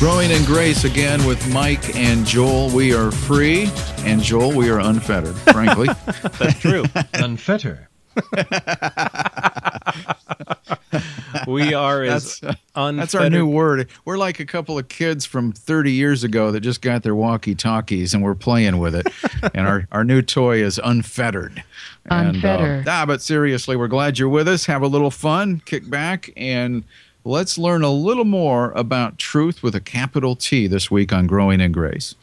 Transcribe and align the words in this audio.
Growing 0.00 0.30
in 0.30 0.42
Grace 0.46 0.84
again 0.84 1.26
with 1.26 1.46
Mike 1.52 1.94
and 1.94 2.24
Joel. 2.24 2.70
We 2.70 2.94
are 2.94 3.10
free, 3.10 3.68
and 3.98 4.22
Joel, 4.22 4.56
we 4.56 4.70
are 4.70 4.80
unfettered, 4.80 5.36
frankly. 5.36 5.88
That's 6.38 6.58
true. 6.58 6.84
Unfetter. 6.84 7.86
we 11.46 11.74
are 11.74 12.02
as 12.02 12.40
That's, 12.40 12.58
unfettered. 12.74 12.98
That's 12.98 13.14
our 13.14 13.28
new 13.28 13.46
word. 13.46 13.90
We're 14.06 14.16
like 14.16 14.40
a 14.40 14.46
couple 14.46 14.78
of 14.78 14.88
kids 14.88 15.26
from 15.26 15.52
30 15.52 15.92
years 15.92 16.24
ago 16.24 16.50
that 16.50 16.60
just 16.60 16.80
got 16.80 17.02
their 17.02 17.14
walkie 17.14 17.54
talkies 17.54 18.14
and 18.14 18.22
we're 18.22 18.34
playing 18.34 18.78
with 18.78 18.94
it. 18.94 19.06
and 19.54 19.66
our, 19.66 19.86
our 19.92 20.04
new 20.04 20.22
toy 20.22 20.62
is 20.62 20.80
unfettered. 20.82 21.62
And, 22.06 22.36
Unfettered. 22.36 22.88
uh, 22.88 22.90
ah, 22.90 23.04
but 23.04 23.20
seriously, 23.20 23.76
we're 23.76 23.86
glad 23.86 24.18
you're 24.18 24.30
with 24.30 24.48
us. 24.48 24.64
Have 24.64 24.80
a 24.80 24.88
little 24.88 25.10
fun, 25.10 25.60
kick 25.66 25.90
back, 25.90 26.30
and 26.38 26.84
let's 27.24 27.58
learn 27.58 27.82
a 27.82 27.90
little 27.90 28.24
more 28.24 28.72
about 28.72 29.18
truth 29.18 29.62
with 29.62 29.74
a 29.74 29.80
capital 29.80 30.36
T 30.36 30.66
this 30.66 30.90
week 30.90 31.12
on 31.12 31.26
Growing 31.26 31.60
in 31.60 31.72
Grace. 31.72 32.14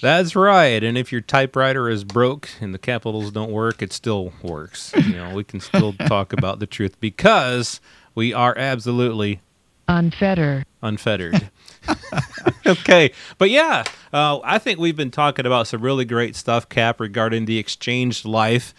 That's 0.00 0.34
right. 0.34 0.82
And 0.82 0.96
if 0.96 1.12
your 1.12 1.20
typewriter 1.20 1.88
is 1.88 2.04
broke 2.04 2.48
and 2.60 2.72
the 2.72 2.78
capitals 2.78 3.30
don't 3.30 3.50
work, 3.52 3.82
it 3.82 3.92
still 3.92 4.32
works. 4.42 4.92
You 4.96 5.12
know, 5.12 5.34
we 5.34 5.44
can 5.44 5.60
still 5.60 5.92
talk 6.06 6.32
about 6.32 6.58
the 6.58 6.66
truth 6.66 6.98
because 7.00 7.80
we 8.14 8.32
are 8.32 8.56
absolutely 8.56 9.40
Unfettered. 9.88 10.64
unfettered. 10.82 11.50
okay, 12.66 13.10
but 13.38 13.50
yeah, 13.50 13.84
uh, 14.12 14.38
I 14.44 14.58
think 14.58 14.78
we've 14.78 14.96
been 14.96 15.10
talking 15.10 15.46
about 15.46 15.66
some 15.66 15.80
really 15.82 16.04
great 16.04 16.36
stuff, 16.36 16.68
Cap, 16.68 17.00
regarding 17.00 17.44
the 17.46 17.58
exchanged 17.58 18.24
life. 18.24 18.72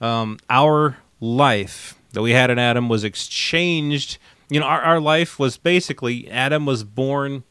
Um, 0.00 0.38
our 0.50 0.98
life 1.20 1.98
that 2.12 2.22
we 2.22 2.32
had 2.32 2.50
in 2.50 2.58
Adam 2.58 2.88
was 2.88 3.02
exchanged. 3.04 4.18
You 4.48 4.60
know, 4.60 4.66
our, 4.66 4.80
our 4.80 5.00
life 5.00 5.38
was 5.38 5.56
basically 5.56 6.30
Adam 6.30 6.66
was 6.66 6.84
born. 6.84 7.44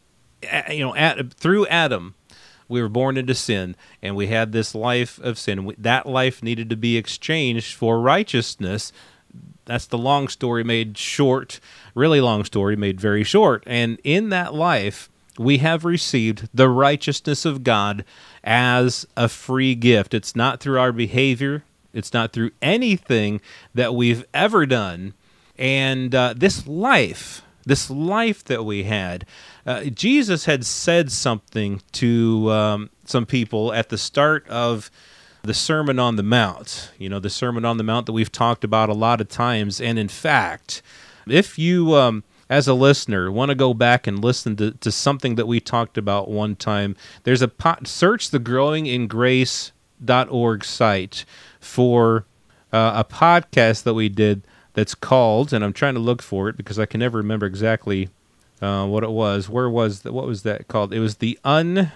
You 0.70 0.86
know, 0.86 0.96
at, 0.96 1.34
through 1.34 1.68
Adam, 1.68 2.16
we 2.68 2.82
were 2.82 2.90
born 2.90 3.18
into 3.18 3.34
sin, 3.34 3.76
and 4.02 4.16
we 4.16 4.28
had 4.28 4.52
this 4.52 4.76
life 4.76 5.20
of 5.20 5.40
sin. 5.40 5.74
That 5.78 6.06
life 6.06 6.44
needed 6.44 6.70
to 6.70 6.76
be 6.76 6.98
exchanged 6.98 7.76
for 7.76 8.00
righteousness 8.00 8.92
that's 9.68 9.86
the 9.86 9.98
long 9.98 10.30
story 10.30 10.64
made 10.64 10.98
short, 10.98 11.60
really 11.94 12.22
long 12.22 12.46
story 12.46 12.76
made 12.76 13.00
very 13.00 13.24
short. 13.24 13.64
And 13.68 14.00
in 14.04 14.30
that 14.30 14.54
life, 14.54 15.10
we 15.38 15.60
have 15.60 15.86
received 15.86 16.50
the 16.54 16.70
righteousness 16.70 17.46
of 17.46 17.64
God 17.64 18.04
as 18.44 19.06
a 19.16 19.28
free 19.28 19.76
gift. 19.76 20.14
It's 20.14 20.36
not 20.36 20.62
through 20.62 20.80
our 20.80 20.94
behavior, 20.94 21.64
it's 21.94 22.14
not 22.14 22.32
through 22.32 22.52
anything 22.62 23.42
that 23.76 23.94
we've 23.94 24.26
ever 24.34 24.66
done. 24.66 25.14
And 25.58 26.14
uh, 26.14 26.34
this 26.36 26.68
life, 26.68 27.42
this 27.66 27.90
life 27.90 28.44
that 28.46 28.64
we 28.64 28.84
had, 28.84 29.26
uh, 29.66 29.86
Jesus 29.86 30.46
had 30.46 30.66
said 30.66 31.12
something 31.12 31.82
to 31.94 32.52
um, 32.52 32.90
some 33.06 33.26
people 33.26 33.74
at 33.74 33.90
the 33.90 33.98
start 33.98 34.48
of 34.48 34.90
the 35.44 35.54
Sermon 35.54 36.00
on 36.00 36.16
the 36.16 36.24
Mount. 36.24 36.92
You 36.98 37.10
know, 37.10 37.20
the 37.20 37.30
Sermon 37.30 37.66
on 37.66 37.78
the 37.78 37.84
Mount 37.84 38.06
that 38.06 38.14
we've 38.14 38.32
talked 38.32 38.64
about 38.64 38.90
a 38.90 38.94
lot 38.94 39.22
of 39.22 39.30
times. 39.30 39.82
And 39.82 39.98
in 39.98 40.08
fact, 40.08 40.82
if 41.28 41.58
you, 41.58 41.96
um, 41.96 42.24
as 42.50 42.68
a 42.68 42.74
listener, 42.74 43.32
want 43.32 43.50
to 43.50 43.56
go 43.56 43.74
back 43.74 44.08
and 44.08 44.24
listen 44.24 44.56
to, 44.58 44.72
to 44.72 44.92
something 44.92 45.36
that 45.36 45.48
we 45.48 45.60
talked 45.60 45.98
about 45.98 46.30
one 46.30 46.56
time, 46.56 46.96
there's 47.24 47.42
a 47.42 47.48
po- 47.48 47.78
search 47.84 48.30
the 48.30 48.40
Growing 48.40 48.86
in 48.86 49.08
Grace.org 49.08 50.64
site 50.64 51.26
for 51.60 52.26
uh, 52.72 52.92
a 52.96 53.14
podcast 53.14 53.84
that 53.84 53.94
we 53.94 54.10
did 54.10 54.44
that's 54.78 54.94
called, 54.94 55.54
and 55.54 55.66
I'm 55.66 55.74
trying 55.74 55.96
to 55.96 56.00
look 56.00 56.22
for 56.22 56.50
it 56.50 56.56
because 56.56 56.78
I 56.78 56.86
can 56.86 57.00
never 57.00 57.18
remember 57.18 57.48
exactly 57.48 58.10
uh, 58.62 58.86
what 58.86 59.04
it 59.04 59.10
was. 59.10 59.50
Where 59.50 59.68
was 59.68 60.04
the, 60.04 60.14
what 60.14 60.28
was 60.28 60.44
that 60.44 60.68
called? 60.68 60.94
It 60.94 61.00
was 61.00 61.16
the 61.16 61.40
un. 61.44 61.92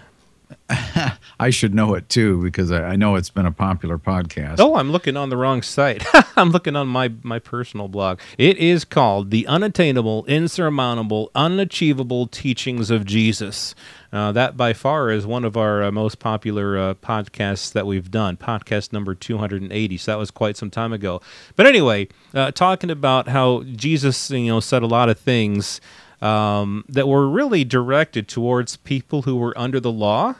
I 1.39 1.49
should 1.49 1.73
know 1.73 1.93
it 1.95 2.07
too 2.09 2.41
because 2.41 2.71
I, 2.71 2.95
know 2.95 3.15
it's 3.15 3.29
been 3.29 3.45
a 3.45 3.51
popular 3.51 3.97
podcast. 3.97 4.57
Oh, 4.59 4.75
I'm 4.75 4.91
looking 4.91 5.17
on 5.17 5.29
the 5.29 5.37
wrong 5.37 5.61
site. 5.61 6.05
I'm 6.37 6.51
looking 6.51 6.75
on 6.75 6.87
my 6.87 7.11
my 7.23 7.39
personal 7.39 7.87
blog. 7.87 8.19
It 8.37 8.57
is 8.57 8.85
called 8.85 9.31
"The 9.31 9.47
Unattainable, 9.47 10.25
Insurmountable, 10.25 11.31
Unachievable 11.35 12.27
Teachings 12.27 12.89
of 12.89 13.05
Jesus." 13.05 13.75
Uh, 14.13 14.31
that 14.33 14.57
by 14.57 14.73
far 14.73 15.09
is 15.09 15.25
one 15.25 15.45
of 15.45 15.55
our 15.55 15.83
uh, 15.83 15.91
most 15.91 16.19
popular 16.19 16.77
uh, 16.77 16.93
podcasts 16.95 17.71
that 17.71 17.87
we've 17.87 18.11
done. 18.11 18.35
Podcast 18.35 18.91
number 18.91 19.15
280. 19.15 19.97
So 19.97 20.11
that 20.11 20.17
was 20.17 20.31
quite 20.31 20.57
some 20.57 20.69
time 20.69 20.91
ago. 20.91 21.21
But 21.55 21.65
anyway, 21.65 22.09
uh, 22.33 22.51
talking 22.51 22.89
about 22.89 23.29
how 23.29 23.63
Jesus, 23.63 24.29
you 24.29 24.47
know, 24.47 24.59
said 24.59 24.83
a 24.83 24.87
lot 24.87 25.07
of 25.07 25.17
things 25.17 25.79
um, 26.21 26.85
that 26.87 27.07
were 27.07 27.27
really 27.27 27.63
directed 27.63 28.27
towards 28.27 28.77
people 28.77 29.23
who 29.23 29.35
were 29.35 29.57
under 29.57 29.79
the 29.79 29.91
law. 29.91 30.35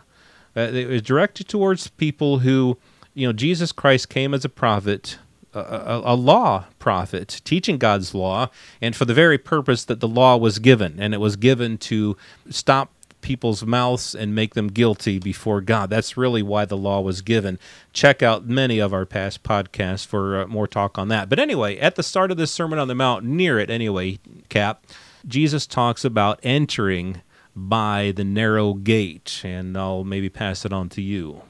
Uh, 0.56 0.62
it 0.62 0.88
was 0.88 1.02
directed 1.02 1.47
towards 1.47 1.88
people 1.88 2.40
who, 2.40 2.78
you 3.14 3.28
know, 3.28 3.34
Jesus 3.34 3.72
Christ 3.72 4.09
came 4.09 4.34
as 4.34 4.46
a 4.46 4.50
prophet, 4.50 5.18
a, 5.53 5.59
a, 5.59 6.14
a 6.14 6.16
law 6.16 6.66
prophet, 6.78 7.41
teaching 7.44 7.78
God's 7.78 8.14
law, 8.14 8.50
and 8.81 8.96
for 8.96 9.06
the 9.06 9.14
very 9.14 9.38
purpose 9.38 9.84
that 9.86 10.00
the 10.00 10.08
law 10.08 10.38
was 10.38 10.59
given, 10.59 11.00
and 11.00 11.14
it 11.14 11.20
was 11.20 11.36
given 11.36 11.78
to 11.80 12.18
stop 12.50 12.91
people's 13.22 13.64
mouths 13.64 14.16
and 14.16 14.36
make 14.36 14.56
them 14.56 14.68
guilty 14.68 15.20
before 15.20 15.62
God. 15.62 15.90
That's 15.90 16.18
really 16.18 16.41
why 16.41 16.66
the 16.66 16.78
law 16.78 17.02
was 17.02 17.22
given. 17.22 17.59
Check 17.94 18.22
out 18.22 18.46
many 18.46 18.80
of 18.80 18.94
our 18.94 19.06
past 19.06 19.44
podcasts 19.44 20.06
for 20.06 20.41
uh, 20.41 20.47
more 20.47 20.68
talk 20.68 20.97
on 20.97 21.08
that. 21.09 21.30
But 21.30 21.40
anyway, 21.40 21.78
at 21.78 21.96
the 21.96 22.03
start 22.03 22.31
of 22.31 22.38
this 22.38 22.52
Sermon 22.52 22.80
on 22.80 22.88
the 22.88 22.96
Mount, 22.96 23.24
near 23.24 23.59
it 23.59 23.70
anyway, 23.70 24.20
Cap, 24.50 24.84
Jesus 25.28 25.66
talks 25.68 26.04
about 26.06 26.40
entering 26.44 27.22
by 27.56 28.14
the 28.16 28.24
narrow 28.24 28.74
gate, 28.74 29.42
and 29.44 29.78
I'll 29.78 30.04
maybe 30.04 30.30
pass 30.30 30.66
it 30.66 30.72
on 30.74 30.90
to 30.90 31.02
you. 31.02 31.42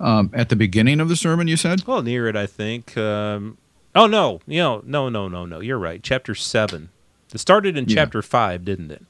Um, 0.00 0.30
at 0.34 0.48
the 0.48 0.56
beginning 0.56 1.00
of 1.00 1.08
the 1.08 1.16
sermon, 1.16 1.46
you 1.48 1.56
said? 1.56 1.86
Well, 1.86 2.02
near 2.02 2.26
it, 2.26 2.34
I 2.36 2.46
think. 2.46 2.96
Um, 2.96 3.58
oh 3.94 4.06
no, 4.06 4.40
you 4.46 4.58
know, 4.58 4.82
no, 4.84 5.08
no, 5.08 5.28
no, 5.28 5.46
no. 5.46 5.60
You're 5.60 5.78
right. 5.78 6.02
Chapter 6.02 6.34
seven. 6.34 6.90
It 7.32 7.38
started 7.38 7.76
in 7.76 7.88
Yeah. 7.88 7.94
chapter 7.96 8.20
five, 8.22 8.64
didn't 8.64 8.90
it? 8.90 9.02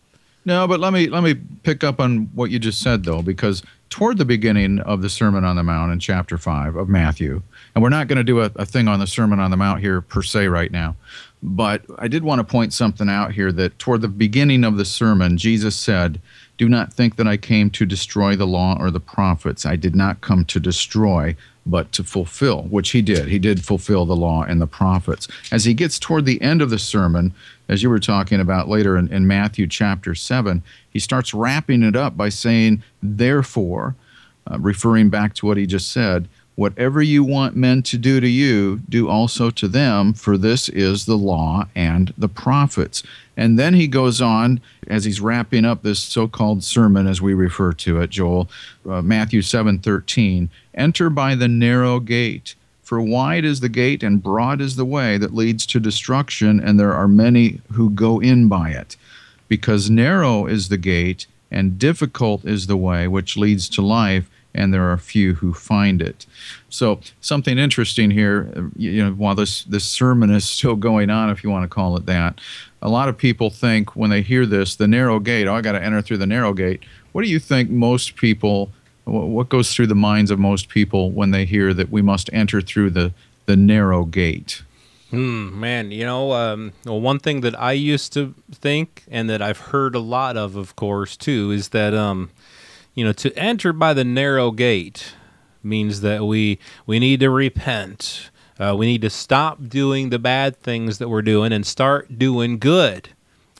No, 0.44 0.68
but 0.68 0.78
let 0.80 0.92
me 0.92 1.08
let 1.08 1.22
me 1.22 1.34
pick 1.62 1.82
up 1.82 2.00
on 2.00 2.28
what 2.34 2.50
you 2.50 2.58
just 2.58 2.80
said 2.82 3.04
though, 3.04 3.22
because 3.22 3.62
toward 3.88 4.18
the 4.18 4.24
beginning 4.26 4.78
of 4.80 5.00
the 5.00 5.08
Sermon 5.08 5.42
on 5.42 5.56
the 5.56 5.62
Mount 5.62 5.90
in 5.92 6.00
chapter 6.00 6.36
five 6.36 6.76
of 6.76 6.88
Matthew, 6.88 7.40
and 7.74 7.82
we're 7.82 7.88
not 7.88 8.08
going 8.08 8.18
to 8.18 8.24
do 8.24 8.40
a, 8.40 8.50
a 8.56 8.66
thing 8.66 8.88
on 8.88 9.00
the 9.00 9.06
Sermon 9.06 9.40
on 9.40 9.50
the 9.50 9.56
Mount 9.56 9.80
here 9.80 10.00
per 10.00 10.22
se 10.22 10.48
right 10.48 10.70
now, 10.70 10.96
but 11.42 11.82
I 11.98 12.08
did 12.08 12.24
want 12.24 12.38
to 12.38 12.44
point 12.44 12.72
something 12.72 13.08
out 13.08 13.32
here 13.32 13.52
that 13.52 13.78
toward 13.78 14.00
the 14.00 14.08
beginning 14.08 14.64
of 14.64 14.76
the 14.76 14.84
sermon, 14.84 15.36
Jesus 15.36 15.76
said, 15.76 16.20
"Do 16.56 16.68
not 16.68 16.92
think 16.92 17.16
that 17.16 17.26
I 17.26 17.36
came 17.36 17.70
to 17.70 17.84
destroy 17.84 18.36
the 18.36 18.46
law 18.46 18.76
or 18.78 18.90
the 18.90 19.00
prophets. 19.00 19.66
I 19.66 19.76
did 19.76 19.94
not 19.94 20.20
come 20.20 20.44
to 20.46 20.60
destroy." 20.60 21.36
But 21.66 21.92
to 21.92 22.04
fulfill, 22.04 22.64
which 22.64 22.90
he 22.90 23.00
did. 23.00 23.28
He 23.28 23.38
did 23.38 23.64
fulfill 23.64 24.04
the 24.04 24.14
law 24.14 24.42
and 24.42 24.60
the 24.60 24.66
prophets. 24.66 25.28
As 25.50 25.64
he 25.64 25.72
gets 25.72 25.98
toward 25.98 26.26
the 26.26 26.42
end 26.42 26.60
of 26.60 26.68
the 26.68 26.78
sermon, 26.78 27.32
as 27.70 27.82
you 27.82 27.88
were 27.88 27.98
talking 27.98 28.38
about 28.38 28.68
later 28.68 28.98
in, 28.98 29.10
in 29.10 29.26
Matthew 29.26 29.66
chapter 29.66 30.14
7, 30.14 30.62
he 30.90 30.98
starts 30.98 31.32
wrapping 31.32 31.82
it 31.82 31.96
up 31.96 32.18
by 32.18 32.28
saying, 32.28 32.82
Therefore, 33.02 33.94
uh, 34.50 34.58
referring 34.58 35.08
back 35.08 35.32
to 35.36 35.46
what 35.46 35.56
he 35.56 35.66
just 35.66 35.90
said, 35.90 36.28
whatever 36.56 37.02
you 37.02 37.24
want 37.24 37.56
men 37.56 37.82
to 37.82 37.98
do 37.98 38.20
to 38.20 38.28
you, 38.28 38.80
do 38.88 39.08
also 39.08 39.50
to 39.50 39.66
them, 39.66 40.12
for 40.12 40.36
this 40.36 40.68
is 40.68 41.04
the 41.04 41.16
law 41.16 41.66
and 41.74 42.14
the 42.16 42.28
prophets. 42.28 43.02
And 43.36 43.58
then 43.58 43.74
he 43.74 43.88
goes 43.88 44.20
on, 44.20 44.60
as 44.86 45.04
he's 45.04 45.20
wrapping 45.20 45.64
up 45.64 45.82
this 45.82 45.98
so 45.98 46.28
called 46.28 46.62
sermon, 46.62 47.06
as 47.06 47.20
we 47.20 47.34
refer 47.34 47.72
to 47.72 48.00
it, 48.00 48.10
Joel, 48.10 48.48
uh, 48.88 49.02
Matthew 49.02 49.42
7 49.42 49.80
13, 49.80 50.48
enter 50.74 51.10
by 51.10 51.34
the 51.34 51.48
narrow 51.48 51.98
gate. 51.98 52.54
For 52.82 53.00
wide 53.00 53.44
is 53.44 53.60
the 53.60 53.68
gate 53.68 54.02
and 54.02 54.22
broad 54.22 54.60
is 54.60 54.76
the 54.76 54.84
way 54.84 55.16
that 55.18 55.34
leads 55.34 55.66
to 55.66 55.80
destruction, 55.80 56.60
and 56.60 56.78
there 56.78 56.92
are 56.92 57.08
many 57.08 57.60
who 57.72 57.90
go 57.90 58.20
in 58.20 58.46
by 58.46 58.70
it. 58.70 58.96
Because 59.48 59.90
narrow 59.90 60.46
is 60.46 60.68
the 60.68 60.76
gate 60.76 61.26
and 61.50 61.78
difficult 61.78 62.44
is 62.44 62.66
the 62.66 62.76
way 62.76 63.08
which 63.08 63.36
leads 63.36 63.68
to 63.70 63.82
life, 63.82 64.28
and 64.54 64.72
there 64.72 64.90
are 64.90 64.96
few 64.96 65.34
who 65.34 65.52
find 65.52 66.00
it. 66.00 66.26
So, 66.68 67.00
something 67.20 67.58
interesting 67.58 68.10
here, 68.10 68.52
uh, 68.56 68.62
you 68.76 69.04
know, 69.04 69.12
while 69.12 69.34
this, 69.34 69.64
this 69.64 69.84
sermon 69.84 70.30
is 70.30 70.44
still 70.44 70.76
going 70.76 71.10
on, 71.10 71.30
if 71.30 71.42
you 71.42 71.50
want 71.50 71.64
to 71.64 71.74
call 71.74 71.96
it 71.96 72.06
that, 72.06 72.40
a 72.80 72.88
lot 72.88 73.08
of 73.08 73.16
people 73.16 73.50
think 73.50 73.96
when 73.96 74.10
they 74.10 74.22
hear 74.22 74.46
this, 74.46 74.76
the 74.76 74.88
narrow 74.88 75.18
gate, 75.18 75.46
oh, 75.46 75.54
I 75.54 75.60
got 75.60 75.72
to 75.72 75.82
enter 75.82 76.02
through 76.02 76.18
the 76.18 76.26
narrow 76.26 76.52
gate. 76.52 76.82
What 77.12 77.24
do 77.24 77.30
you 77.30 77.38
think 77.38 77.70
most 77.70 78.16
people 78.16 78.70
What 79.04 79.48
goes 79.48 79.74
through 79.74 79.88
the 79.88 79.94
minds 79.94 80.30
of 80.30 80.38
most 80.38 80.68
people 80.68 81.10
when 81.10 81.30
they 81.30 81.44
hear 81.44 81.74
that 81.74 81.90
we 81.90 82.02
must 82.02 82.30
enter 82.32 82.62
through 82.62 82.90
the, 82.90 83.12
the 83.46 83.56
narrow 83.56 84.04
gate? 84.04 84.62
Hmm, 85.10 85.60
man, 85.60 85.90
you 85.90 86.04
know, 86.04 86.32
um, 86.32 86.72
well, 86.84 87.00
one 87.00 87.18
thing 87.20 87.42
that 87.42 87.54
I 87.60 87.72
used 87.72 88.12
to 88.14 88.34
think, 88.50 89.04
and 89.10 89.28
that 89.30 89.40
I've 89.42 89.60
heard 89.70 89.94
a 89.94 90.00
lot 90.00 90.36
of, 90.36 90.56
of 90.56 90.74
course, 90.74 91.16
too, 91.16 91.52
is 91.52 91.68
that, 91.68 91.94
um, 91.94 92.30
you 92.94 93.04
know, 93.04 93.12
to 93.12 93.36
enter 93.38 93.72
by 93.72 93.92
the 93.92 94.04
narrow 94.04 94.50
gate 94.50 95.14
means 95.62 96.00
that 96.02 96.24
we 96.24 96.58
we 96.86 96.98
need 96.98 97.20
to 97.20 97.30
repent. 97.30 98.30
Uh, 98.58 98.74
we 98.76 98.86
need 98.86 99.02
to 99.02 99.10
stop 99.10 99.68
doing 99.68 100.10
the 100.10 100.18
bad 100.18 100.56
things 100.56 100.98
that 100.98 101.08
we're 101.08 101.22
doing 101.22 101.52
and 101.52 101.66
start 101.66 102.18
doing 102.18 102.58
good. 102.58 103.08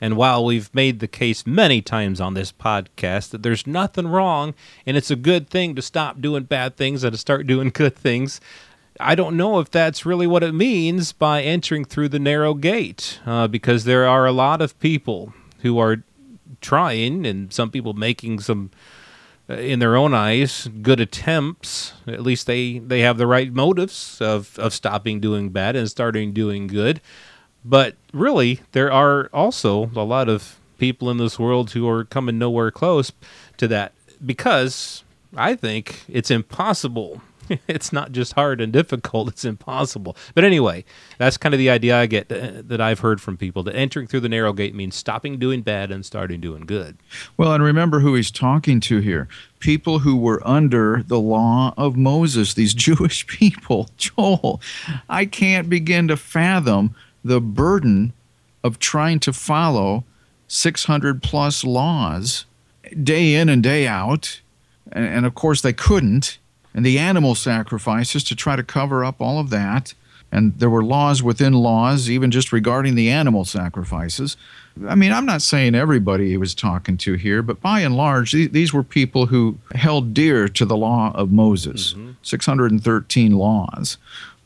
And 0.01 0.17
while 0.17 0.45
we've 0.45 0.73
made 0.75 1.01
the 1.01 1.09
case 1.09 1.47
many 1.47 1.81
times 1.81 2.21
on 2.21 2.35
this 2.35 2.53
podcast 2.53 3.31
that 3.31 3.43
there's 3.43 3.67
nothing 3.67 4.07
wrong 4.07 4.55
and 4.87 4.97
it's 4.97 5.11
a 5.11 5.17
good 5.17 5.49
thing 5.49 5.75
to 5.75 5.83
stop 5.83 6.21
doing 6.21 6.45
bad 6.45 6.77
things 6.77 7.03
and 7.03 7.13
to 7.13 7.19
start 7.19 7.47
doing 7.47 7.71
good 7.75 7.97
things, 7.97 8.41
I 9.01 9.15
don't 9.15 9.37
know 9.37 9.59
if 9.59 9.71
that's 9.71 10.07
really 10.07 10.27
what 10.27 10.45
it 10.45 10.55
means 10.55 11.13
by 11.13 11.43
entering 11.43 11.85
through 11.85 12.11
the 12.11 12.19
narrow 12.19 12.55
gate, 12.55 13.19
uh, 13.27 13.49
because 13.49 13.85
there 13.85 14.07
are 14.07 14.27
a 14.27 14.33
lot 14.33 14.61
of 14.61 14.79
people 14.79 15.35
who 15.61 15.79
are 15.79 16.05
trying, 16.61 17.27
and 17.27 17.53
some 17.53 17.71
people 17.71 17.93
making 17.93 18.41
some, 18.41 18.71
Uh, 19.49 19.55
in 19.55 19.79
their 19.79 19.95
own 19.95 20.15
eyes, 20.15 20.69
good 20.81 21.01
attempts. 21.01 21.93
At 22.07 22.23
least 22.23 22.47
they 22.47 22.79
they 22.79 23.01
have 23.01 23.19
the 23.19 23.27
right 23.27 23.53
motives 23.53 24.21
of 24.21 24.59
of 24.59 24.73
stopping 24.73 25.21
doing 25.21 25.51
bad 25.51 25.77
and 25.77 25.91
starting 25.91 26.33
doing 26.33 26.67
good. 26.67 27.01
But 27.63 27.97
really, 28.13 28.61
there 28.73 28.91
are 28.91 29.29
also 29.33 29.91
a 29.95 30.05
lot 30.05 30.29
of 30.29 30.59
people 30.79 31.11
in 31.11 31.19
this 31.19 31.39
world 31.39 31.73
who 31.73 31.89
are 31.89 32.05
coming 32.05 32.39
nowhere 32.39 32.71
close 32.71 33.13
to 33.59 33.69
that 33.69 33.93
because 34.25 35.05
I 35.37 35.55
think 35.55 36.05
it's 36.09 36.31
impossible 36.31 37.21
it's 37.69 37.93
not 37.93 38.13
just 38.13 38.35
hard 38.35 38.61
and 38.61 38.73
difficult, 38.73 39.29
it's 39.29 39.45
impossible. 39.45 40.17
But 40.35 40.45
anyway, 40.45 40.85
that's 41.19 41.37
kind 41.37 41.55
of 41.55 41.59
the 41.59 41.71
idea 41.71 41.99
I 41.99 42.07
get 42.07 42.31
uh, 42.31 42.63
that 42.65 42.81
I've 42.81 43.01
heard 43.01 43.21
from 43.21 43.37
people 43.37 43.63
that 43.65 43.75
entering 43.75 44.07
through 44.07 44.21
the 44.21 44.29
narrow 44.29 44.53
gate 44.53 44.75
means 44.75 44.95
stopping 44.95 45.39
doing 45.39 45.63
bad 45.63 45.91
and 45.91 46.05
starting 46.05 46.41
doing 46.41 46.63
good. 46.63 46.99
Well, 47.37 47.53
and 47.53 47.63
remember 47.63 48.01
who 48.01 48.15
he's 48.15 48.31
talking 48.31 48.81
to 48.81 48.99
here 48.99 49.29
people 49.61 50.01
who 50.01 50.15
were 50.15 50.47
under 50.47 51.03
the 51.07 51.19
law 51.19 51.73
of 51.79 51.97
Moses, 51.97 52.53
these 52.53 52.75
Jewish 52.89 53.27
people. 53.27 53.89
Joel, 53.97 54.61
I 55.09 55.25
can't 55.25 55.71
begin 55.71 56.07
to 56.09 56.19
fathom 56.19 56.95
the 57.25 57.41
burden 57.41 58.13
of 58.63 58.79
trying 58.79 59.21
to 59.21 59.33
follow 59.33 60.05
600 60.49 61.23
plus 61.23 61.65
laws 61.65 62.45
day 63.03 63.35
in 63.35 63.49
and 63.49 63.63
day 63.63 63.87
out. 63.87 64.43
And, 64.93 65.07
and 65.07 65.27
of 65.27 65.35
course, 65.35 65.63
they 65.63 65.73
couldn't 65.73 66.39
and 66.75 66.85
the 66.85 66.99
animal 66.99 67.35
sacrifices 67.35 68.25
to 68.25 68.37
try 68.37 68.57
to 68.57 68.63
cover 68.63 69.05
up 69.05 69.21
all 69.21 69.39
of 69.39 69.51
that. 69.51 69.95
And 70.33 70.59
there 70.59 70.71
were 70.71 70.85
laws 70.85 71.23
within 71.23 71.53
laws, 71.53 72.11
even 72.11 72.33
just 72.33 72.53
regarding 72.53 72.97
the 72.97 73.09
animal 73.09 73.45
sacrifices. 73.45 74.37
I 74.89 74.97
mean, 74.97 75.13
I'm 75.13 75.27
not 75.27 75.43
saying 75.43 75.77
everybody 75.77 76.29
he 76.29 76.37
was 76.37 76.55
talking 76.57 76.97
to 76.99 77.15
here, 77.15 77.41
but 77.41 77.61
by 77.61 77.81
and 77.81 77.97
large, 77.97 78.33
these 78.33 78.73
were 78.73 78.83
people 78.83 79.27
who 79.27 79.59
held 79.77 80.13
dear 80.13 80.49
to 80.49 80.65
the 80.65 80.77
law 80.77 81.13
of 81.15 81.31
Moses 81.31 81.93
mm-hmm. 81.93 82.13
613 82.23 83.33
laws, 83.33 83.97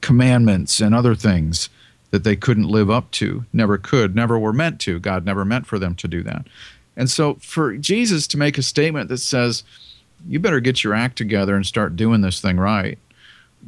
commandments, 0.03 0.81
and 0.81 0.95
other 0.95 1.15
things 1.15 1.71
that 2.11 2.25
they 2.25 2.37
couldn't 2.37 2.69
live 2.69 2.91
up 2.91 3.11
to, 3.13 3.45
never 3.53 3.79
could, 3.79 4.15
never 4.15 4.39
were 4.39 4.53
meant 4.53 4.81
to. 4.81 4.99
God 4.99 5.25
never 5.25 5.45
meant 5.45 5.67
for 5.67 5.79
them 5.79 5.95
to 5.97 6.09
do 6.09 6.23
that. 6.23 6.47
And 6.97 7.09
so 7.09 7.35
for 7.37 7.77
Jesus 7.77 8.27
to 8.29 8.39
make 8.39 8.59
a 8.59 8.63
statement 8.63 9.09
that 9.09 9.19
says, 9.19 9.63
you 10.27 10.39
better 10.41 10.61
get 10.61 10.83
your 10.83 10.95
act 10.95 11.17
together 11.17 11.55
and 11.55 11.67
start 11.67 11.97
doing 11.97 12.21
this 12.21 12.41
thing 12.41 12.59
right. 12.59 12.99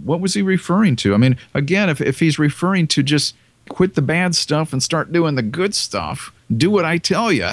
What 0.03 0.21
was 0.21 0.35
he 0.35 0.43
referring 0.43 0.97
to? 0.97 1.15
I 1.15 1.17
mean, 1.17 1.37
again, 1.55 1.89
if, 1.89 2.01
if 2.01 2.21
he's 2.21 2.39
referring 2.39 2.87
to 2.89 3.03
just 3.03 3.35
quit 3.69 3.95
the 3.95 4.03
bad 4.03 4.35
stuff 4.35 4.73
and 4.73 4.83
start 4.83 5.13
doing 5.13 5.35
the 5.35 5.43
good 5.43 5.75
stuff, 5.75 6.33
do 6.55 6.71
what 6.71 6.85
I 6.85 6.99
tell 6.99 7.33
you, 7.33 7.51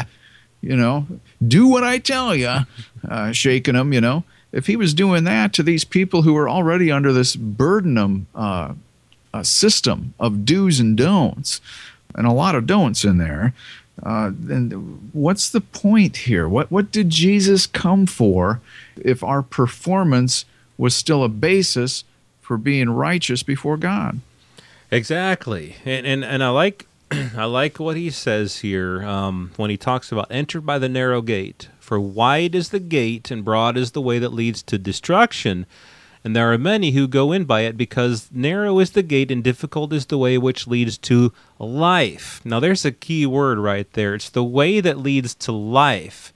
you 0.62 0.76
know, 0.76 1.08
do 1.46 1.68
what 1.68 1.84
I 1.84 1.98
tell 1.98 2.36
you, 2.36 2.60
uh, 3.10 3.32
shaking 3.32 3.76
them, 3.76 3.94
you 3.94 4.02
know. 4.02 4.24
If 4.52 4.68
he 4.68 4.76
was 4.76 4.94
doing 4.94 5.26
that 5.26 5.54
to 5.54 5.64
these 5.64 5.84
people 5.84 6.22
who 6.22 6.36
are 6.38 6.50
already 6.50 6.92
under 6.92 7.12
this 7.12 7.36
burden 7.36 8.28
uh, 8.34 8.74
uh, 9.34 9.44
system 9.44 10.14
of 10.20 10.46
do's 10.46 10.80
and 10.80 10.98
don'ts, 10.98 11.60
and 12.16 12.26
a 12.26 12.32
lot 12.32 12.56
of 12.56 12.66
don'ts 12.66 13.04
in 13.04 13.18
there, 13.18 13.54
uh, 14.04 14.32
then 14.34 15.10
what's 15.14 15.50
the 15.50 15.62
point 15.62 16.18
here? 16.18 16.48
What 16.48 16.72
what 16.72 16.92
did 16.92 17.10
Jesus 17.10 17.66
come 17.66 18.06
for 18.06 18.62
if 18.96 19.24
our 19.24 19.42
performance 19.42 20.46
was 20.78 20.94
still 20.96 21.24
a 21.24 21.30
basis 21.30 22.04
for 22.40 22.58
being 22.58 22.90
righteous 22.90 23.44
before 23.44 23.78
God? 23.78 24.20
Exactly, 24.92 25.76
and 25.84 26.06
and, 26.06 26.24
and 26.24 26.44
I 26.44 26.50
like 26.50 26.88
I 27.12 27.46
like 27.46 27.80
what 27.80 27.98
he 27.98 28.10
says 28.10 28.60
here 28.60 29.04
um, 29.04 29.52
when 29.56 29.70
he 29.70 29.78
talks 29.78 30.12
about 30.12 30.28
enter 30.30 30.62
by 30.62 30.78
the 30.78 30.90
narrow 30.90 31.22
gate. 31.22 31.70
For 31.80 32.00
wide 32.00 32.54
is 32.54 32.70
the 32.70 32.82
gate 32.82 33.32
and 33.32 33.46
broad 33.46 33.78
is 33.78 33.92
the 33.92 34.02
way 34.02 34.20
that 34.20 34.34
leads 34.34 34.62
to 34.64 34.78
destruction, 34.78 35.66
and 36.28 36.36
there 36.36 36.52
are 36.52 36.58
many 36.58 36.92
who 36.92 37.08
go 37.08 37.32
in 37.32 37.46
by 37.46 37.62
it 37.62 37.78
because 37.78 38.28
narrow 38.34 38.80
is 38.80 38.92
the 38.92 39.02
gate 39.02 39.32
and 39.32 39.42
difficult 39.42 39.94
is 39.94 40.08
the 40.08 40.18
way 40.18 40.38
which 40.38 40.68
leads 40.68 40.98
to 40.98 41.32
life. 41.58 42.42
Now, 42.44 42.60
there's 42.60 42.84
a 42.84 42.92
key 42.92 43.26
word 43.26 43.60
right 43.60 43.90
there. 43.94 44.14
It's 44.14 44.30
the 44.30 44.44
way 44.44 44.82
that 44.82 44.98
leads 44.98 45.34
to 45.36 45.54
life, 45.54 46.34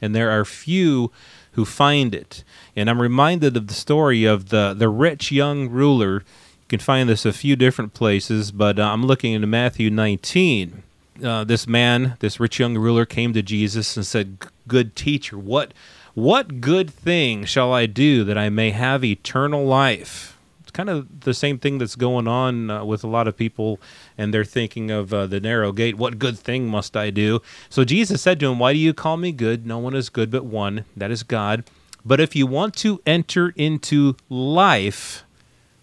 and 0.00 0.14
there 0.14 0.30
are 0.30 0.44
few 0.44 1.10
who 1.54 1.64
find 1.64 2.14
it. 2.14 2.44
And 2.76 2.88
I'm 2.88 3.02
reminded 3.02 3.56
of 3.56 3.66
the 3.66 3.74
story 3.74 4.24
of 4.24 4.50
the, 4.50 4.74
the 4.74 4.88
rich 4.88 5.32
young 5.32 5.68
ruler. 5.68 6.18
You 6.20 6.68
can 6.68 6.78
find 6.78 7.08
this 7.08 7.26
a 7.26 7.32
few 7.32 7.56
different 7.56 7.94
places, 7.94 8.52
but 8.52 8.78
uh, 8.78 8.92
I'm 8.92 9.04
looking 9.04 9.32
into 9.32 9.48
Matthew 9.48 9.90
19. 9.90 10.84
Uh, 11.20 11.42
this 11.42 11.66
man, 11.66 12.16
this 12.20 12.38
rich 12.38 12.60
young 12.60 12.78
ruler, 12.78 13.04
came 13.04 13.32
to 13.32 13.42
Jesus 13.42 13.96
and 13.96 14.06
said, 14.06 14.38
Good 14.68 14.94
teacher, 14.94 15.36
what 15.36 15.74
what 16.14 16.60
good 16.60 16.90
thing 16.90 17.44
shall 17.44 17.72
I 17.72 17.86
do 17.86 18.24
that 18.24 18.36
I 18.36 18.50
may 18.50 18.70
have 18.70 19.04
eternal 19.04 19.64
life? 19.64 20.38
It's 20.60 20.70
kind 20.70 20.90
of 20.90 21.20
the 21.20 21.34
same 21.34 21.58
thing 21.58 21.78
that's 21.78 21.96
going 21.96 22.28
on 22.28 22.70
uh, 22.70 22.84
with 22.84 23.02
a 23.02 23.06
lot 23.06 23.28
of 23.28 23.36
people, 23.36 23.80
and 24.18 24.32
they're 24.32 24.44
thinking 24.44 24.90
of 24.90 25.12
uh, 25.12 25.26
the 25.26 25.40
narrow 25.40 25.72
gate. 25.72 25.96
What 25.96 26.18
good 26.18 26.38
thing 26.38 26.68
must 26.68 26.96
I 26.96 27.10
do? 27.10 27.40
So 27.70 27.84
Jesus 27.84 28.22
said 28.22 28.38
to 28.40 28.50
him, 28.50 28.58
Why 28.58 28.72
do 28.72 28.78
you 28.78 28.92
call 28.92 29.16
me 29.16 29.32
good? 29.32 29.66
No 29.66 29.78
one 29.78 29.94
is 29.94 30.08
good 30.08 30.30
but 30.30 30.44
one, 30.44 30.84
that 30.96 31.10
is 31.10 31.22
God. 31.22 31.64
But 32.04 32.20
if 32.20 32.34
you 32.34 32.46
want 32.46 32.74
to 32.76 33.00
enter 33.06 33.50
into 33.56 34.16
life, 34.28 35.24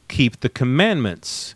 keep 0.08 0.42
the 0.42 0.50
commandments. 0.50 1.56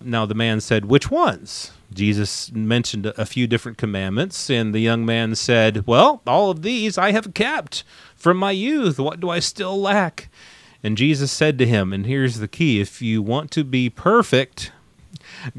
Now 0.00 0.26
the 0.26 0.34
man 0.34 0.60
said, 0.60 0.86
Which 0.86 1.10
ones? 1.10 1.72
Jesus 1.92 2.52
mentioned 2.52 3.06
a 3.06 3.24
few 3.24 3.46
different 3.46 3.78
commandments, 3.78 4.50
and 4.50 4.74
the 4.74 4.80
young 4.80 5.06
man 5.06 5.34
said, 5.34 5.86
Well, 5.86 6.22
all 6.26 6.50
of 6.50 6.62
these 6.62 6.98
I 6.98 7.12
have 7.12 7.34
kept 7.34 7.82
from 8.14 8.36
my 8.36 8.50
youth. 8.50 8.98
What 8.98 9.20
do 9.20 9.30
I 9.30 9.38
still 9.38 9.80
lack? 9.80 10.28
And 10.82 10.96
Jesus 10.96 11.32
said 11.32 11.58
to 11.58 11.66
him, 11.66 11.92
and 11.92 12.06
here's 12.06 12.38
the 12.38 12.48
key 12.48 12.80
if 12.80 13.02
you 13.02 13.20
want 13.20 13.50
to 13.52 13.64
be 13.64 13.90
perfect, 13.90 14.70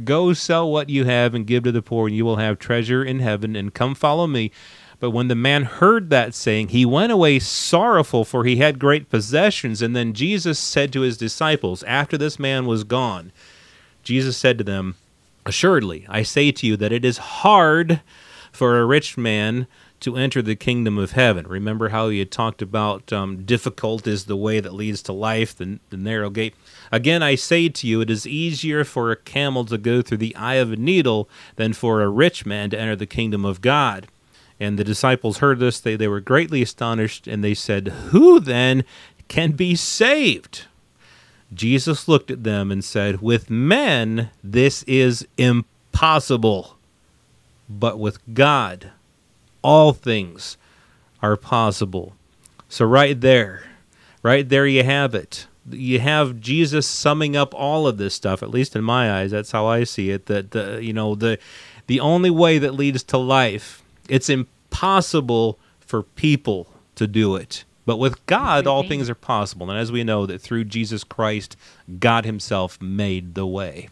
go 0.04 0.34
sell 0.34 0.72
what 0.72 0.90
you 0.90 1.06
have 1.06 1.36
and 1.36 1.48
give 1.48 1.64
to 1.64 1.72
the 1.72 1.82
poor, 1.82 2.08
and 2.08 2.16
you 2.16 2.24
will 2.24 2.38
have 2.38 2.58
treasure 2.58 3.04
in 3.04 3.20
heaven, 3.20 3.56
and 3.56 3.74
come 3.74 3.96
follow 3.96 4.28
me. 4.28 4.52
But 5.00 5.12
when 5.12 5.30
the 5.30 5.36
man 5.36 5.64
heard 5.64 6.10
that 6.10 6.34
saying, 6.34 6.70
he 6.70 6.86
went 6.86 7.12
away 7.12 7.40
sorrowful, 7.40 8.26
for 8.26 8.44
he 8.44 8.58
had 8.58 8.80
great 8.80 9.10
possessions. 9.10 9.82
And 9.82 9.96
then 9.96 10.14
Jesus 10.14 10.60
said 10.60 10.92
to 10.92 11.02
his 11.02 11.18
disciples, 11.18 11.84
after 11.84 12.18
this 12.18 12.38
man 12.38 12.66
was 12.66 12.84
gone, 12.84 13.32
Jesus 14.04 14.36
said 14.36 14.58
to 14.58 14.64
them, 14.64 14.96
Assuredly, 15.46 16.06
I 16.10 16.24
say 16.24 16.52
to 16.52 16.68
you 16.68 16.78
that 16.78 16.92
it 16.92 17.06
is 17.06 17.18
hard 17.18 18.02
for 18.52 18.78
a 18.78 18.86
rich 18.86 19.18
man 19.18 19.68
to 20.00 20.16
enter 20.16 20.42
the 20.42 20.56
kingdom 20.56 20.98
of 20.98 21.12
heaven. 21.12 21.46
Remember 21.48 21.90
how 21.90 22.10
he 22.10 22.20
had 22.20 22.32
talked 22.32 22.62
about 22.62 23.12
um, 23.12 23.44
difficult 23.44 24.08
is 24.08 24.26
the 24.26 24.38
way 24.38 24.60
that 24.60 24.74
leads 24.74 25.02
to 25.04 25.14
life, 25.14 25.56
the, 25.56 25.80
the 25.90 25.98
narrow 25.98 26.30
gate. 26.30 26.56
Again, 26.92 27.22
I 27.22 27.36
say 27.36 27.70
to 27.70 27.88
you, 27.88 28.02
it 28.02 28.10
is 28.10 28.26
easier 28.26 28.84
for 28.84 29.12
a 29.12 29.18
camel 29.18 29.66
to 29.66 29.78
go 29.78 30.02
through 30.02 30.18
the 30.20 30.36
eye 30.36 30.56
of 30.56 30.72
a 30.72 30.78
needle 30.78 31.30
than 31.58 31.74
for 31.74 32.02
a 32.02 32.10
rich 32.10 32.46
man 32.46 32.70
to 32.70 32.80
enter 32.80 32.96
the 32.96 33.06
kingdom 33.06 33.44
of 33.44 33.62
God. 33.62 34.08
And 34.60 34.78
the 34.78 34.84
disciples 34.84 35.38
heard 35.38 35.60
this, 35.60 35.80
they, 35.80 35.96
they 35.96 36.08
were 36.08 36.20
greatly 36.20 36.62
astonished, 36.62 37.28
and 37.28 37.44
they 37.44 37.54
said, 37.54 37.88
Who 37.88 38.40
then 38.40 38.84
can 39.28 39.52
be 39.52 39.76
saved? 39.76 40.66
Jesus 41.54 42.08
looked 42.08 42.30
at 42.32 42.44
them 42.44 42.72
and 42.72 42.84
said, 42.84 43.22
With 43.22 43.50
men 43.50 44.30
this 44.44 44.84
is 44.84 45.28
impossible, 45.38 46.78
but 47.68 48.00
with 48.00 48.20
God 48.34 48.92
all 49.62 49.94
things 49.94 50.58
are 51.22 51.36
possible. 51.36 52.14
So, 52.68 52.86
right 52.86 53.20
there, 53.20 53.64
right 54.24 54.48
there, 54.48 54.66
you 54.66 54.84
have 54.84 55.16
it. 55.16 55.48
You 55.70 56.00
have 56.00 56.40
Jesus 56.40 56.88
summing 56.88 57.36
up 57.36 57.54
all 57.54 57.88
of 57.88 57.98
this 57.98 58.14
stuff. 58.14 58.42
At 58.42 58.50
least 58.50 58.76
in 58.76 58.84
my 58.84 59.20
eyes, 59.20 59.32
that's 59.32 59.52
how 59.52 59.68
I 59.68 59.84
see 59.84 60.10
it. 60.12 60.28
That 60.28 60.52
the 60.52 60.80
you 60.82 60.94
know 60.94 61.16
the 61.16 61.38
the 61.88 62.00
only 62.00 62.30
way 62.30 62.58
that 62.60 62.74
leads 62.74 63.04
to 63.04 63.18
life. 63.18 63.84
It's 64.08 64.30
impossible 64.30 65.60
for 65.80 66.04
people 66.04 66.68
to 66.96 67.06
do 67.08 67.36
it, 67.36 67.64
But 67.90 67.98
with 67.98 68.24
God, 68.28 68.68
all 68.68 68.84
things 68.84 69.10
are 69.10 69.16
possible. 69.16 69.68
And 69.68 69.80
as 69.80 69.92
we 69.92 70.04
know, 70.04 70.28
that 70.28 70.42
through 70.42 70.66
Jesus 70.66 71.04
Christ, 71.04 71.58
God 71.98 72.24
Himself 72.24 72.80
made 72.80 73.34
the 73.34 73.48
way. 73.48 73.90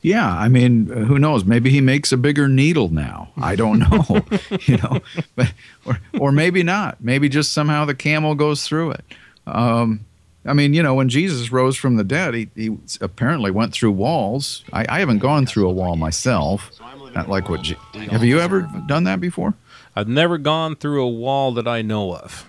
Yeah, 0.00 0.26
I 0.26 0.48
mean, 0.48 0.86
who 0.86 1.18
knows? 1.18 1.44
Maybe 1.44 1.68
he 1.68 1.82
makes 1.82 2.12
a 2.12 2.16
bigger 2.16 2.48
needle 2.48 2.88
now. 2.88 3.28
I 3.36 3.54
don't 3.54 3.80
know, 3.80 4.24
you 4.62 4.78
know, 4.78 5.00
but 5.34 5.52
or 5.84 6.00
or 6.18 6.32
maybe 6.32 6.62
not. 6.62 6.96
Maybe 7.04 7.28
just 7.28 7.52
somehow 7.52 7.84
the 7.84 7.94
camel 7.94 8.34
goes 8.34 8.66
through 8.66 8.92
it. 8.92 9.04
Um, 9.46 10.06
I 10.46 10.54
mean, 10.54 10.72
you 10.72 10.82
know, 10.82 10.94
when 10.94 11.10
Jesus 11.10 11.52
rose 11.52 11.76
from 11.76 11.96
the 11.96 12.04
dead, 12.04 12.32
he, 12.32 12.48
he 12.54 12.78
apparently 13.02 13.50
went 13.50 13.74
through 13.74 13.92
walls. 13.92 14.64
I, 14.72 14.86
I 14.88 15.00
haven't 15.00 15.18
gone 15.18 15.44
through 15.44 15.68
a 15.68 15.72
wall 15.72 15.96
myself. 15.96 16.70
Not 17.14 17.28
like 17.28 17.50
what. 17.50 17.66
have 17.66 18.24
you 18.24 18.40
ever 18.40 18.62
done 18.86 19.04
that 19.04 19.20
before? 19.20 19.52
I've 19.94 20.08
never 20.08 20.38
gone 20.38 20.74
through 20.74 21.02
a 21.02 21.10
wall 21.10 21.52
that 21.52 21.68
I 21.68 21.82
know 21.82 22.14
of. 22.14 22.46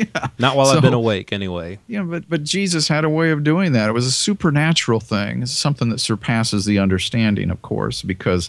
Yeah. 0.00 0.28
Not 0.38 0.56
while 0.56 0.66
so, 0.66 0.76
I've 0.76 0.82
been 0.82 0.94
awake, 0.94 1.32
anyway. 1.32 1.78
Yeah, 1.86 2.02
but 2.02 2.28
but 2.28 2.42
Jesus 2.42 2.88
had 2.88 3.04
a 3.04 3.08
way 3.08 3.30
of 3.32 3.44
doing 3.44 3.72
that. 3.72 3.88
It 3.88 3.92
was 3.92 4.06
a 4.06 4.10
supernatural 4.10 5.00
thing. 5.00 5.42
It's 5.42 5.52
something 5.52 5.90
that 5.90 5.98
surpasses 5.98 6.64
the 6.64 6.78
understanding, 6.78 7.50
of 7.50 7.60
course, 7.62 8.02
because 8.02 8.48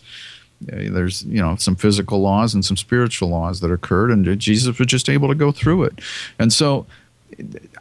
uh, 0.71 0.87
there's 0.89 1.23
you 1.23 1.41
know 1.41 1.57
some 1.57 1.75
physical 1.75 2.21
laws 2.21 2.53
and 2.53 2.63
some 2.63 2.77
spiritual 2.77 3.29
laws 3.29 3.59
that 3.59 3.71
occurred, 3.71 4.11
and 4.11 4.39
Jesus 4.39 4.79
was 4.79 4.87
just 4.87 5.09
able 5.09 5.27
to 5.27 5.35
go 5.35 5.51
through 5.51 5.83
it. 5.83 5.99
And 6.39 6.53
so, 6.53 6.85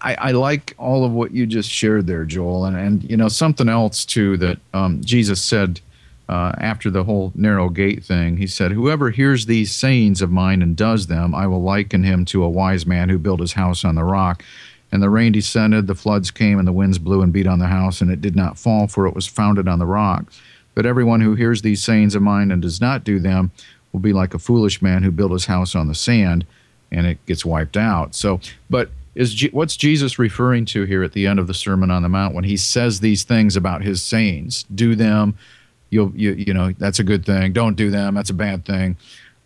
I, 0.01 0.15
I 0.17 0.31
like 0.33 0.75
all 0.77 1.05
of 1.05 1.13
what 1.13 1.31
you 1.31 1.47
just 1.47 1.71
shared 1.71 2.07
there, 2.09 2.25
Joel, 2.25 2.65
and 2.65 2.77
and 2.77 3.09
you 3.09 3.17
know 3.17 3.29
something 3.29 3.69
else 3.69 4.05
too 4.05 4.37
that 4.39 4.59
um, 4.75 5.01
Jesus 5.03 5.41
said 5.41 5.81
uh, 6.31 6.53
after 6.59 6.91
the 6.91 7.03
whole 7.03 7.33
narrow 7.35 7.69
gate 7.69 8.05
thing, 8.05 8.37
he 8.37 8.47
said, 8.47 8.71
Whoever 8.71 9.11
hears 9.11 9.47
these 9.47 9.75
sayings 9.75 10.23
of 10.23 10.31
mine 10.31 10.63
and 10.63 10.77
does 10.77 11.09
them, 11.09 11.35
I 11.35 11.49
will 11.49 11.61
liken 11.61 12.05
him 12.05 12.25
to 12.27 12.45
a 12.45 12.49
wise 12.49 12.87
man 12.87 13.09
who 13.09 13.19
built 13.19 13.41
his 13.41 13.55
house 13.55 13.85
on 13.85 13.97
the 13.97 14.05
rock. 14.05 14.45
And 14.93 15.03
the 15.03 15.11
rain 15.11 15.33
descended, 15.33 15.89
the 15.89 15.97
floods 15.97 16.31
came, 16.31 16.61
and 16.61 16.69
the 16.69 16.73
winds 16.73 17.01
blew 17.01 17.23
and 17.23 17.33
beat 17.33 17.49
on 17.49 17.59
the 17.59 17.67
house, 17.67 18.01
and 18.01 18.13
it 18.13 18.21
did 18.21 18.37
not 18.37 18.59
fall, 18.59 18.87
for 18.87 19.09
it 19.09 19.15
was 19.15 19.27
founded 19.27 19.67
on 19.67 19.81
the 19.81 19.87
rock. 19.87 20.33
But 20.77 20.87
everyone 20.87 21.21
who 21.21 21.35
hears 21.35 21.63
these 21.63 21.83
sayings 21.83 22.15
of 22.15 22.23
mine 22.23 22.53
and 22.53 22.63
does 22.63 22.81
not 22.81 23.03
do 23.03 23.19
them 23.19 23.51
will 23.91 23.99
be 23.99 24.13
like 24.13 24.33
a 24.33 24.39
foolish 24.39 24.81
man 24.81 25.03
who 25.03 25.11
built 25.11 25.33
his 25.33 25.47
house 25.47 25.75
on 25.75 25.89
the 25.89 25.97
sand, 25.97 26.47
and 26.93 27.09
it 27.09 27.27
gets 27.27 27.45
wiped 27.45 27.77
out. 27.77 28.15
So, 28.15 28.39
but 28.69 28.91
is 29.17 29.49
what's 29.51 29.77
Jesus 29.77 30.17
referring 30.17 30.65
to 30.67 30.85
here 30.85 31.03
at 31.03 31.11
the 31.11 31.27
end 31.27 31.41
of 31.41 31.49
the 31.49 31.55
Sermon 31.55 31.91
on 31.91 32.03
the 32.03 32.09
Mount 32.09 32.37
when 32.37 32.45
he 32.45 32.57
says 32.57 33.01
these 33.01 33.25
things 33.25 33.57
about 33.57 33.83
his 33.83 34.01
sayings? 34.01 34.65
Do 34.73 34.95
them 34.95 35.37
you'll 35.91 36.13
you 36.17 36.33
you 36.33 36.55
know 36.55 36.73
that's 36.79 36.99
a 36.99 37.05
good 37.05 37.27
thing. 37.27 37.53
Don't 37.53 37.75
do 37.75 37.91
them. 37.91 38.15
That's 38.15 38.31
a 38.31 38.35
bad 38.35 38.65
thing. 38.65 38.97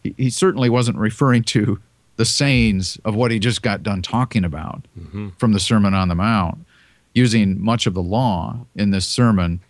He, 0.02 0.14
he 0.16 0.30
certainly 0.30 0.70
wasn't 0.70 0.98
referring 0.98 1.42
to 1.44 1.80
the 2.16 2.24
sayings 2.24 2.98
of 3.04 3.14
what 3.14 3.30
he 3.30 3.38
just 3.38 3.62
got 3.62 3.82
done 3.82 4.00
talking 4.02 4.44
about 4.44 4.86
mm-hmm. 4.98 5.30
from 5.38 5.52
the 5.52 5.60
Sermon 5.60 5.94
on 5.94 6.08
the 6.08 6.14
Mount, 6.14 6.58
using 7.12 7.60
much 7.60 7.86
of 7.86 7.94
the 7.94 8.02
law 8.02 8.58
in 8.76 8.90
this 8.90 9.06
sermon 9.06 9.60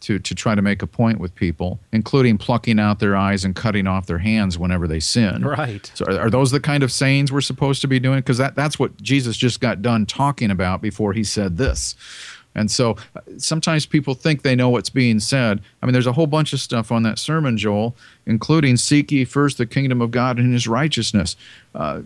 to 0.00 0.18
to 0.18 0.34
try 0.34 0.54
to 0.54 0.62
make 0.62 0.82
a 0.82 0.86
point 0.86 1.18
with 1.18 1.34
people, 1.34 1.80
including 1.92 2.38
plucking 2.38 2.78
out 2.78 2.98
their 2.98 3.16
eyes 3.16 3.44
and 3.44 3.56
cutting 3.56 3.86
off 3.86 4.06
their 4.06 4.18
hands 4.18 4.58
whenever 4.58 4.86
they 4.86 5.00
sin. 5.00 5.42
Right. 5.42 5.90
So 5.94 6.04
are, 6.06 6.26
are 6.26 6.30
those 6.30 6.50
the 6.50 6.60
kind 6.60 6.82
of 6.82 6.92
sayings 6.92 7.32
we're 7.32 7.40
supposed 7.40 7.80
to 7.80 7.88
be 7.88 7.98
doing? 7.98 8.18
Because 8.18 8.38
that 8.38 8.54
that's 8.54 8.78
what 8.78 8.96
Jesus 9.00 9.36
just 9.36 9.60
got 9.60 9.82
done 9.82 10.06
talking 10.06 10.50
about 10.50 10.82
before 10.82 11.12
he 11.12 11.24
said 11.24 11.56
this. 11.56 11.94
And 12.56 12.68
so 12.70 12.96
uh, 13.14 13.20
sometimes 13.38 13.86
people 13.86 14.14
think 14.14 14.42
they 14.42 14.56
know 14.56 14.70
what's 14.70 14.90
being 14.90 15.20
said. 15.20 15.60
I 15.80 15.86
mean, 15.86 15.92
there's 15.92 16.08
a 16.08 16.12
whole 16.12 16.26
bunch 16.26 16.52
of 16.52 16.58
stuff 16.58 16.90
on 16.90 17.04
that 17.04 17.20
sermon, 17.20 17.56
Joel, 17.56 17.94
including 18.24 18.76
seek 18.76 19.12
ye 19.12 19.24
first 19.24 19.58
the 19.58 19.66
kingdom 19.66 20.02
of 20.02 20.10
God 20.10 20.38
and 20.38 20.52
his 20.52 20.66
righteousness. 20.66 21.36
Uh, 21.74 22.00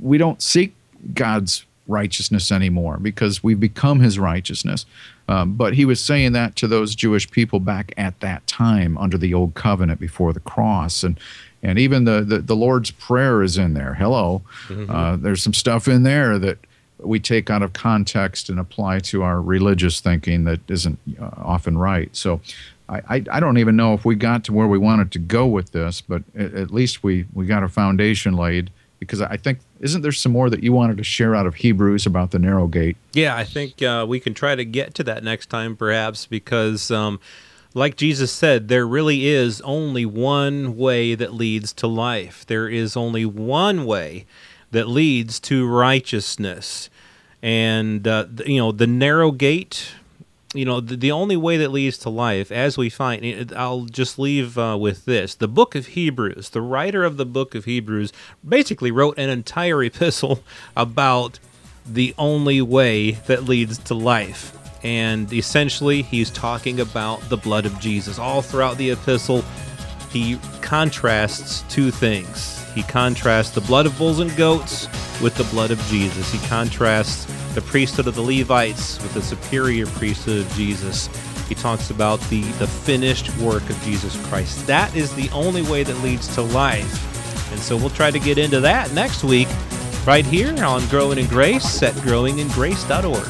we 0.00 0.18
don't 0.18 0.42
seek 0.42 0.74
God's 1.14 1.64
righteousness 1.88 2.52
anymore 2.52 2.98
because 2.98 3.42
we've 3.42 3.60
become 3.60 4.00
his 4.00 4.18
righteousness. 4.18 4.84
Um, 5.28 5.54
but 5.54 5.74
he 5.74 5.84
was 5.84 6.00
saying 6.00 6.32
that 6.32 6.56
to 6.56 6.68
those 6.68 6.94
Jewish 6.94 7.30
people 7.30 7.60
back 7.60 7.94
at 7.96 8.18
that 8.20 8.46
time 8.46 8.98
under 8.98 9.16
the 9.16 9.32
old 9.32 9.54
covenant 9.54 10.00
before 10.00 10.32
the 10.32 10.40
cross. 10.40 11.02
And 11.02 11.18
and 11.62 11.78
even 11.78 12.04
the, 12.04 12.22
the, 12.22 12.38
the 12.40 12.56
Lord's 12.56 12.90
Prayer 12.90 13.40
is 13.40 13.56
in 13.56 13.74
there. 13.74 13.94
Hello. 13.94 14.42
Mm-hmm. 14.66 14.90
Uh, 14.90 15.16
there's 15.16 15.42
some 15.42 15.54
stuff 15.54 15.86
in 15.86 16.02
there 16.02 16.36
that 16.40 16.58
we 17.02 17.20
take 17.20 17.50
out 17.50 17.62
of 17.62 17.72
context 17.72 18.48
and 18.48 18.58
apply 18.58 19.00
to 19.00 19.22
our 19.22 19.40
religious 19.40 20.00
thinking 20.00 20.44
that 20.44 20.60
isn't 20.68 20.98
uh, 21.20 21.30
often 21.36 21.76
right. 21.78 22.14
So 22.14 22.40
I, 22.88 23.24
I, 23.30 23.40
don't 23.40 23.58
even 23.58 23.76
know 23.76 23.94
if 23.94 24.04
we 24.04 24.14
got 24.14 24.44
to 24.44 24.52
where 24.52 24.66
we 24.66 24.76
wanted 24.76 25.12
to 25.12 25.18
go 25.18 25.46
with 25.46 25.72
this, 25.72 26.00
but 26.00 26.22
at, 26.36 26.54
at 26.54 26.70
least 26.70 27.02
we, 27.02 27.26
we 27.32 27.46
got 27.46 27.62
a 27.62 27.68
foundation 27.68 28.34
laid 28.34 28.70
because 28.98 29.20
I 29.20 29.36
think 29.36 29.58
isn't 29.80 30.02
there 30.02 30.12
some 30.12 30.32
more 30.32 30.48
that 30.50 30.62
you 30.62 30.72
wanted 30.72 30.96
to 30.98 31.04
share 31.04 31.34
out 31.34 31.46
of 31.46 31.56
Hebrews 31.56 32.06
about 32.06 32.30
the 32.30 32.38
narrow 32.38 32.66
gate? 32.66 32.96
Yeah, 33.14 33.34
I 33.34 33.44
think 33.44 33.82
uh, 33.82 34.06
we 34.08 34.20
can 34.20 34.34
try 34.34 34.54
to 34.54 34.64
get 34.64 34.94
to 34.94 35.04
that 35.04 35.24
next 35.24 35.46
time, 35.46 35.74
perhaps, 35.74 36.26
because 36.26 36.90
um, 36.90 37.18
like 37.74 37.96
Jesus 37.96 38.30
said, 38.30 38.68
there 38.68 38.86
really 38.86 39.26
is 39.26 39.60
only 39.62 40.06
one 40.06 40.76
way 40.76 41.14
that 41.14 41.34
leads 41.34 41.72
to 41.74 41.86
life. 41.86 42.46
There 42.46 42.68
is 42.68 42.96
only 42.96 43.24
one 43.24 43.86
way 43.86 44.26
that 44.70 44.86
leads 44.86 45.40
to 45.40 45.66
righteousness 45.66 46.88
and 47.42 48.06
uh, 48.06 48.26
you 48.46 48.58
know 48.58 48.72
the 48.72 48.86
narrow 48.86 49.32
gate 49.32 49.92
you 50.54 50.64
know 50.64 50.80
the, 50.80 50.96
the 50.96 51.10
only 51.10 51.36
way 51.36 51.56
that 51.56 51.70
leads 51.70 51.98
to 51.98 52.10
life 52.10 52.52
as 52.52 52.76
we 52.78 52.88
find 52.88 53.52
i'll 53.56 53.84
just 53.86 54.18
leave 54.18 54.58
uh, 54.58 54.76
with 54.78 55.04
this. 55.04 55.34
The 55.34 55.48
book 55.48 55.74
of 55.74 55.88
hebrews 55.88 56.50
the 56.50 56.60
writer 56.60 57.04
of 57.04 57.16
the 57.16 57.26
book 57.26 57.54
of 57.54 57.64
hebrews 57.64 58.12
basically 58.46 58.90
wrote 58.90 59.18
an 59.18 59.30
entire 59.30 59.82
epistle 59.84 60.42
about 60.76 61.38
the 61.84 62.14
only 62.16 62.62
way 62.62 63.12
that 63.26 63.42
leads 63.42 63.76
to 63.76 63.94
life. 63.94 64.56
And 64.84 65.32
essentially 65.32 66.02
he's 66.02 66.30
talking 66.30 66.78
about 66.78 67.20
the 67.28 67.36
blood 67.36 67.66
of 67.66 67.78
jesus. 67.80 68.18
All 68.18 68.42
throughout 68.42 68.78
the 68.78 68.90
epistle 68.90 69.42
he 70.10 70.38
contrasts 70.60 71.62
two 71.72 71.90
things. 71.90 72.62
He 72.74 72.82
contrasts 72.82 73.50
the 73.50 73.60
blood 73.62 73.86
of 73.86 73.96
bulls 73.98 74.20
and 74.20 74.34
goats 74.36 74.86
with 75.22 75.34
the 75.36 75.44
blood 75.44 75.70
of 75.70 75.78
Jesus. 75.82 76.30
He 76.30 76.38
contrasts 76.48 77.24
the 77.54 77.62
priesthood 77.62 78.06
of 78.06 78.14
the 78.14 78.22
Levites 78.22 79.00
with 79.02 79.14
the 79.14 79.22
superior 79.22 79.86
priesthood 79.86 80.44
of 80.44 80.52
Jesus. 80.52 81.08
He 81.48 81.54
talks 81.54 81.90
about 81.90 82.20
the, 82.28 82.42
the 82.52 82.66
finished 82.66 83.34
work 83.38 83.68
of 83.70 83.80
Jesus 83.82 84.16
Christ. 84.26 84.66
That 84.66 84.94
is 84.96 85.14
the 85.14 85.30
only 85.30 85.62
way 85.62 85.82
that 85.84 85.96
leads 86.02 86.32
to 86.34 86.42
life. 86.42 87.52
And 87.52 87.60
so 87.60 87.76
we'll 87.76 87.90
try 87.90 88.10
to 88.10 88.18
get 88.18 88.38
into 88.38 88.60
that 88.60 88.92
next 88.92 89.22
week, 89.22 89.48
right 90.06 90.24
here 90.24 90.52
on 90.64 90.86
Growing 90.88 91.18
in 91.18 91.26
Grace 91.28 91.82
at 91.82 91.94
growingingrace.org. 91.94 93.28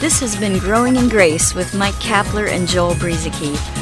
This 0.00 0.20
has 0.20 0.36
been 0.36 0.58
Growing 0.58 0.96
in 0.96 1.08
Grace 1.08 1.54
with 1.54 1.74
Mike 1.74 1.94
Kapler 1.94 2.48
and 2.48 2.66
Joel 2.66 2.94
Brueseke 2.94 3.81